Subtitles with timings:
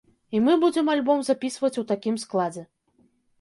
[0.37, 2.65] І мы будзем альбом запісваць у такім складзе.